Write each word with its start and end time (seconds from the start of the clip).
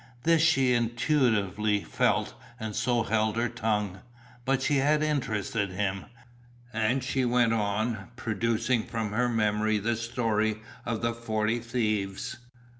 This 0.23 0.41
she 0.41 0.73
intuitively 0.73 1.83
felt 1.83 2.33
and 2.59 2.75
so 2.75 3.03
held 3.03 3.37
her 3.37 3.47
tongue. 3.47 3.99
But 4.45 4.63
she 4.63 4.77
had 4.77 5.03
interested 5.03 5.69
him, 5.69 6.05
and 6.73 7.03
she 7.03 7.23
went 7.23 7.53
on, 7.53 8.07
producing 8.15 8.81
from 8.81 9.11
her 9.11 9.29
memory 9.29 9.77
the 9.77 9.95
story 9.95 10.63
of 10.87 11.03
the 11.03 11.13
Forty 11.13 11.59
Thieves. 11.59 12.37